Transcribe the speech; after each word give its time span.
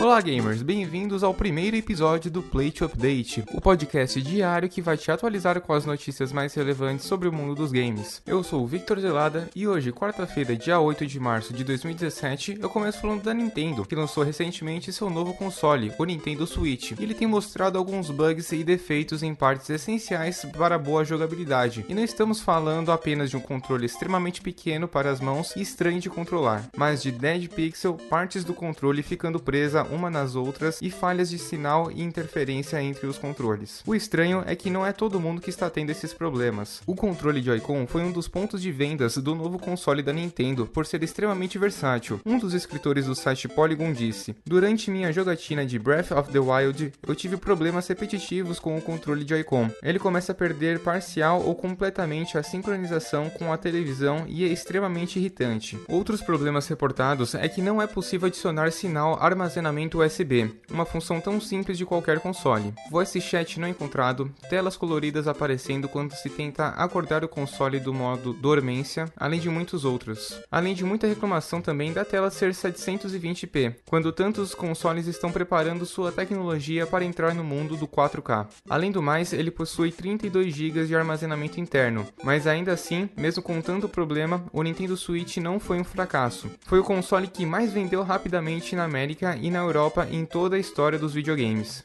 Olá 0.00 0.18
gamers, 0.18 0.62
bem-vindos 0.62 1.22
ao 1.22 1.34
primeiro 1.34 1.76
episódio 1.76 2.30
do 2.30 2.42
Play 2.42 2.70
to 2.70 2.86
Update, 2.86 3.44
o 3.52 3.60
podcast 3.60 4.22
diário 4.22 4.66
que 4.66 4.80
vai 4.80 4.96
te 4.96 5.10
atualizar 5.10 5.60
com 5.60 5.74
as 5.74 5.84
notícias 5.84 6.32
mais 6.32 6.54
relevantes 6.54 7.04
sobre 7.04 7.28
o 7.28 7.32
mundo 7.32 7.54
dos 7.54 7.70
games. 7.70 8.22
Eu 8.26 8.42
sou 8.42 8.62
o 8.62 8.66
Victor 8.66 8.98
Zelada 8.98 9.50
e 9.54 9.68
hoje, 9.68 9.92
quarta-feira, 9.92 10.56
dia 10.56 10.80
8 10.80 11.06
de 11.06 11.20
março 11.20 11.52
de 11.52 11.62
2017, 11.64 12.60
eu 12.62 12.70
começo 12.70 12.98
falando 12.98 13.24
da 13.24 13.34
Nintendo, 13.34 13.84
que 13.84 13.94
lançou 13.94 14.24
recentemente 14.24 14.90
seu 14.90 15.10
novo 15.10 15.34
console, 15.34 15.92
o 15.98 16.04
Nintendo 16.06 16.46
Switch. 16.46 16.92
Ele 16.98 17.12
tem 17.12 17.28
mostrado 17.28 17.76
alguns 17.76 18.08
bugs 18.08 18.52
e 18.52 18.64
defeitos 18.64 19.22
em 19.22 19.34
partes 19.34 19.68
essenciais 19.68 20.46
para 20.56 20.78
boa 20.78 21.04
jogabilidade. 21.04 21.84
E 21.90 21.94
não 21.94 22.02
estamos 22.02 22.40
falando 22.40 22.90
apenas 22.90 23.28
de 23.28 23.36
um 23.36 23.40
controle 23.40 23.84
extremamente 23.84 24.40
pequeno 24.40 24.88
para 24.88 25.10
as 25.10 25.20
mãos 25.20 25.54
e 25.56 25.60
estranho 25.60 26.00
de 26.00 26.08
controlar, 26.08 26.70
mas 26.74 27.02
de 27.02 27.12
dead 27.12 27.48
pixel, 27.48 27.98
partes 28.08 28.44
do 28.44 28.54
controle 28.54 29.02
ficando 29.02 29.38
presa 29.38 29.89
uma 29.90 30.10
nas 30.10 30.34
outras 30.34 30.78
e 30.80 30.90
falhas 30.90 31.30
de 31.30 31.38
sinal 31.38 31.90
e 31.90 32.02
interferência 32.02 32.82
entre 32.82 33.06
os 33.06 33.18
controles. 33.18 33.82
O 33.86 33.94
estranho 33.94 34.42
é 34.46 34.54
que 34.54 34.70
não 34.70 34.86
é 34.86 34.92
todo 34.92 35.20
mundo 35.20 35.40
que 35.40 35.50
está 35.50 35.68
tendo 35.68 35.90
esses 35.90 36.12
problemas. 36.12 36.82
O 36.86 36.94
controle 36.94 37.42
Joy-Con 37.42 37.86
foi 37.86 38.02
um 38.02 38.12
dos 38.12 38.28
pontos 38.28 38.62
de 38.62 38.70
vendas 38.70 39.16
do 39.16 39.34
novo 39.34 39.58
console 39.58 40.02
da 40.02 40.12
Nintendo 40.12 40.66
por 40.66 40.86
ser 40.86 41.02
extremamente 41.02 41.58
versátil. 41.58 42.20
Um 42.24 42.38
dos 42.38 42.54
escritores 42.54 43.06
do 43.06 43.14
site 43.14 43.48
Polygon 43.48 43.92
disse: 43.92 44.34
Durante 44.44 44.90
minha 44.90 45.12
jogatina 45.12 45.64
de 45.66 45.78
Breath 45.78 46.12
of 46.12 46.30
the 46.30 46.38
Wild, 46.38 46.92
eu 47.06 47.14
tive 47.14 47.36
problemas 47.36 47.86
repetitivos 47.88 48.58
com 48.58 48.76
o 48.76 48.82
controle 48.82 49.26
Joy-Con. 49.26 49.70
Ele 49.82 49.98
começa 49.98 50.32
a 50.32 50.34
perder 50.34 50.80
parcial 50.80 51.42
ou 51.42 51.54
completamente 51.54 52.38
a 52.38 52.42
sincronização 52.42 53.30
com 53.30 53.52
a 53.52 53.56
televisão 53.56 54.24
e 54.28 54.44
é 54.44 54.48
extremamente 54.48 55.18
irritante. 55.18 55.78
Outros 55.88 56.20
problemas 56.20 56.68
reportados 56.68 57.34
é 57.34 57.48
que 57.48 57.62
não 57.62 57.80
é 57.80 57.86
possível 57.86 58.26
adicionar 58.26 58.70
sinal 58.70 59.18
armazenamento 59.20 59.79
USB, 59.88 60.50
uma 60.70 60.84
função 60.84 61.20
tão 61.20 61.40
simples 61.40 61.78
de 61.78 61.86
qualquer 61.86 62.20
console. 62.20 62.74
Voice 62.90 63.20
chat 63.20 63.58
não 63.58 63.68
encontrado, 63.68 64.30
telas 64.48 64.76
coloridas 64.76 65.26
aparecendo 65.26 65.88
quando 65.88 66.12
se 66.12 66.28
tenta 66.28 66.68
acordar 66.68 67.24
o 67.24 67.28
console 67.28 67.80
do 67.80 67.94
modo 67.94 68.32
dormência, 68.32 69.06
além 69.16 69.40
de 69.40 69.48
muitos 69.48 69.84
outros. 69.84 70.40
Além 70.50 70.74
de 70.74 70.84
muita 70.84 71.06
reclamação 71.06 71.60
também 71.60 71.92
da 71.92 72.04
tela 72.04 72.30
ser 72.30 72.50
720p, 72.52 73.76
quando 73.88 74.12
tantos 74.12 74.54
consoles 74.54 75.06
estão 75.06 75.32
preparando 75.32 75.86
sua 75.86 76.12
tecnologia 76.12 76.86
para 76.86 77.04
entrar 77.04 77.34
no 77.34 77.42
mundo 77.42 77.76
do 77.76 77.88
4K. 77.88 78.46
Além 78.68 78.92
do 78.92 79.02
mais, 79.02 79.32
ele 79.32 79.50
possui 79.50 79.90
32 79.90 80.54
GB 80.54 80.86
de 80.86 80.94
armazenamento 80.94 81.60
interno, 81.60 82.06
mas 82.22 82.46
ainda 82.46 82.72
assim, 82.72 83.08
mesmo 83.16 83.42
com 83.42 83.60
tanto 83.60 83.88
problema, 83.88 84.44
o 84.52 84.62
Nintendo 84.62 84.96
Switch 84.96 85.38
não 85.38 85.58
foi 85.58 85.80
um 85.80 85.84
fracasso. 85.84 86.50
Foi 86.66 86.78
o 86.78 86.84
console 86.84 87.26
que 87.26 87.46
mais 87.46 87.72
vendeu 87.72 88.02
rapidamente 88.02 88.76
na 88.76 88.84
América 88.84 89.36
e 89.40 89.50
na 89.50 89.58
Europa 89.58 89.69
em 90.10 90.24
toda 90.24 90.56
a 90.56 90.58
história 90.58 90.98
dos 90.98 91.14
videogames. 91.14 91.84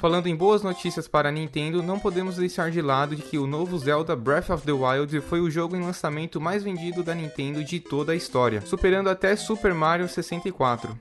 Falando 0.00 0.28
em 0.28 0.36
boas 0.36 0.62
notícias 0.62 1.06
para 1.06 1.28
a 1.28 1.32
Nintendo, 1.32 1.82
não 1.82 1.98
podemos 1.98 2.36
deixar 2.36 2.70
de 2.70 2.80
lado 2.80 3.14
de 3.14 3.22
que 3.22 3.36
o 3.36 3.46
novo 3.46 3.78
Zelda 3.78 4.16
Breath 4.16 4.48
of 4.50 4.64
the 4.64 4.72
Wild 4.72 5.20
foi 5.20 5.40
o 5.40 5.50
jogo 5.50 5.76
em 5.76 5.82
lançamento 5.82 6.40
mais 6.40 6.62
vendido 6.62 7.02
da 7.02 7.14
Nintendo 7.14 7.62
de 7.62 7.80
toda 7.80 8.12
a 8.12 8.16
história, 8.16 8.62
superando 8.62 9.10
até 9.10 9.36
Super 9.36 9.74
Mario 9.74 10.08
64. 10.08 10.96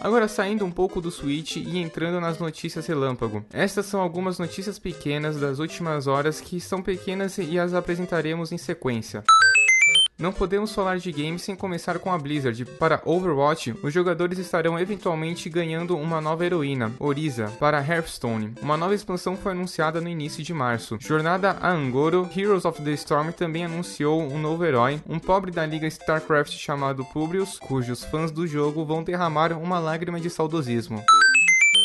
Agora 0.00 0.28
saindo 0.28 0.64
um 0.64 0.70
pouco 0.70 1.00
do 1.00 1.10
Switch 1.10 1.56
e 1.56 1.78
entrando 1.78 2.20
nas 2.20 2.38
notícias 2.38 2.86
relâmpago. 2.86 3.44
Estas 3.52 3.86
são 3.86 4.00
algumas 4.00 4.38
notícias 4.38 4.78
pequenas 4.78 5.38
das 5.38 5.58
últimas 5.58 6.06
horas 6.06 6.40
que 6.40 6.60
são 6.60 6.80
pequenas 6.80 7.36
e 7.36 7.58
as 7.58 7.74
apresentaremos 7.74 8.52
em 8.52 8.58
sequência. 8.58 9.24
Não 10.18 10.32
podemos 10.32 10.74
falar 10.74 10.98
de 10.98 11.12
games 11.12 11.42
sem 11.42 11.54
começar 11.54 12.00
com 12.00 12.12
a 12.12 12.18
Blizzard. 12.18 12.64
Para 12.64 13.00
Overwatch, 13.04 13.72
os 13.84 13.94
jogadores 13.94 14.36
estarão 14.36 14.76
eventualmente 14.76 15.48
ganhando 15.48 15.96
uma 15.96 16.20
nova 16.20 16.44
heroína, 16.44 16.92
Oriza, 16.98 17.46
para 17.60 17.78
Hearthstone. 17.78 18.52
Uma 18.60 18.76
nova 18.76 18.96
expansão 18.96 19.36
foi 19.36 19.52
anunciada 19.52 20.00
no 20.00 20.08
início 20.08 20.42
de 20.42 20.52
março. 20.52 20.98
Jornada 21.00 21.56
a 21.60 21.70
Angoro, 21.70 22.28
Heroes 22.36 22.64
of 22.64 22.82
the 22.82 22.90
Storm 22.94 23.30
também 23.30 23.64
anunciou 23.64 24.20
um 24.20 24.40
novo 24.40 24.64
herói, 24.64 25.00
um 25.08 25.20
pobre 25.20 25.52
da 25.52 25.64
liga 25.64 25.86
StarCraft 25.86 26.50
chamado 26.50 27.04
Publius, 27.04 27.56
cujos 27.56 28.02
fãs 28.02 28.32
do 28.32 28.44
jogo 28.44 28.84
vão 28.84 29.04
derramar 29.04 29.52
uma 29.52 29.78
lágrima 29.78 30.18
de 30.18 30.28
saudosismo. 30.28 31.00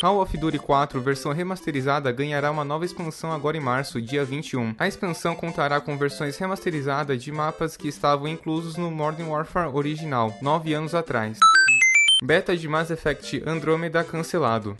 Call 0.03 0.21
of 0.21 0.37
Duty 0.37 0.59
4 0.59 0.99
versão 0.99 1.31
remasterizada 1.31 2.11
ganhará 2.11 2.51
uma 2.51 2.65
nova 2.65 2.83
expansão 2.83 3.31
agora 3.31 3.55
em 3.55 3.61
março, 3.61 4.01
dia 4.01 4.25
21. 4.25 4.75
A 4.77 4.85
expansão 4.85 5.33
contará 5.33 5.79
com 5.79 5.97
versões 5.97 6.35
remasterizadas 6.35 7.23
de 7.23 7.31
mapas 7.31 7.77
que 7.77 7.87
estavam 7.87 8.27
inclusos 8.27 8.75
no 8.75 8.91
Modern 8.91 9.29
Warfare 9.29 9.73
original, 9.73 10.35
9 10.41 10.73
anos 10.73 10.93
atrás. 10.93 11.39
Beta 12.21 12.53
de 12.53 12.67
Mass 12.67 12.91
Effect 12.91 13.41
Andromeda 13.47 14.03
cancelado. 14.03 14.75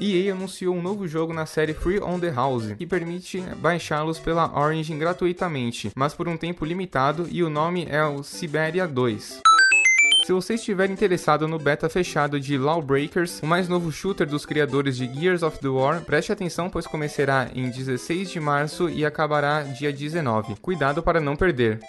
EA 0.00 0.32
anunciou 0.32 0.74
um 0.74 0.82
novo 0.82 1.06
jogo 1.06 1.32
na 1.32 1.46
série 1.46 1.72
Free 1.72 2.00
on 2.00 2.18
the 2.18 2.32
House, 2.32 2.72
que 2.76 2.84
permite 2.84 3.40
baixá-los 3.58 4.18
pela 4.18 4.58
Origin 4.58 4.98
gratuitamente, 4.98 5.92
mas 5.94 6.14
por 6.14 6.26
um 6.26 6.36
tempo 6.36 6.64
limitado, 6.64 7.28
e 7.30 7.44
o 7.44 7.48
nome 7.48 7.86
é 7.88 8.04
o 8.04 8.24
Siberia 8.24 8.88
2. 8.88 9.51
Se 10.24 10.32
você 10.32 10.54
estiver 10.54 10.88
interessado 10.88 11.48
no 11.48 11.58
beta 11.58 11.88
fechado 11.88 12.38
de 12.38 12.56
Lawbreakers, 12.56 13.40
o 13.42 13.46
mais 13.46 13.68
novo 13.68 13.90
shooter 13.90 14.24
dos 14.24 14.46
criadores 14.46 14.96
de 14.96 15.12
Gears 15.12 15.42
of 15.42 15.58
the 15.58 15.66
War, 15.66 16.00
preste 16.02 16.30
atenção 16.30 16.70
pois 16.70 16.86
começará 16.86 17.50
em 17.52 17.68
16 17.68 18.30
de 18.30 18.38
março 18.38 18.88
e 18.88 19.04
acabará 19.04 19.62
dia 19.62 19.92
19. 19.92 20.54
Cuidado 20.62 21.02
para 21.02 21.20
não 21.20 21.34
perder. 21.34 21.80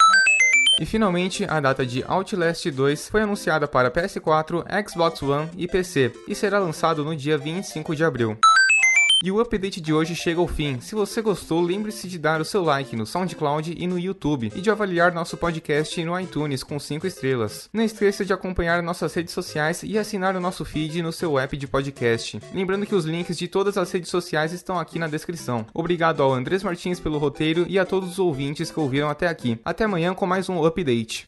E 0.80 0.84
finalmente, 0.84 1.44
a 1.48 1.60
data 1.60 1.86
de 1.86 2.02
Outlast 2.02 2.68
2 2.68 3.08
foi 3.08 3.22
anunciada 3.22 3.68
para 3.68 3.88
PS4, 3.88 4.64
Xbox 4.90 5.22
One 5.22 5.48
e 5.56 5.68
PC 5.68 6.12
e 6.26 6.34
será 6.34 6.58
lançado 6.58 7.04
no 7.04 7.14
dia 7.14 7.38
25 7.38 7.94
de 7.94 8.02
abril. 8.02 8.36
E 9.24 9.32
o 9.32 9.40
update 9.40 9.80
de 9.80 9.90
hoje 9.90 10.14
chega 10.14 10.38
ao 10.38 10.46
fim. 10.46 10.78
Se 10.82 10.94
você 10.94 11.22
gostou, 11.22 11.58
lembre-se 11.62 12.06
de 12.06 12.18
dar 12.18 12.42
o 12.42 12.44
seu 12.44 12.62
like 12.62 12.94
no 12.94 13.06
SoundCloud 13.06 13.74
e 13.74 13.86
no 13.86 13.98
YouTube 13.98 14.52
e 14.54 14.60
de 14.60 14.70
avaliar 14.70 15.14
nosso 15.14 15.34
podcast 15.38 16.04
no 16.04 16.20
iTunes 16.20 16.62
com 16.62 16.78
5 16.78 17.06
estrelas. 17.06 17.70
Não 17.72 17.82
esqueça 17.82 18.22
de 18.22 18.34
acompanhar 18.34 18.82
nossas 18.82 19.14
redes 19.14 19.32
sociais 19.32 19.82
e 19.82 19.96
assinar 19.96 20.36
o 20.36 20.40
nosso 20.40 20.62
feed 20.62 21.00
no 21.00 21.10
seu 21.10 21.38
app 21.38 21.56
de 21.56 21.66
podcast. 21.66 22.38
Lembrando 22.52 22.84
que 22.84 22.94
os 22.94 23.06
links 23.06 23.38
de 23.38 23.48
todas 23.48 23.78
as 23.78 23.90
redes 23.90 24.10
sociais 24.10 24.52
estão 24.52 24.78
aqui 24.78 24.98
na 24.98 25.08
descrição. 25.08 25.64
Obrigado 25.72 26.22
ao 26.22 26.30
Andrés 26.30 26.62
Martins 26.62 27.00
pelo 27.00 27.16
roteiro 27.16 27.64
e 27.66 27.78
a 27.78 27.86
todos 27.86 28.10
os 28.10 28.18
ouvintes 28.18 28.70
que 28.70 28.78
ouviram 28.78 29.08
até 29.08 29.26
aqui. 29.26 29.58
Até 29.64 29.84
amanhã 29.84 30.12
com 30.12 30.26
mais 30.26 30.50
um 30.50 30.62
update. 30.62 31.24